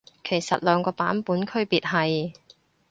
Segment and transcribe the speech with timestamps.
[0.23, 2.33] 其實兩個版本區別係？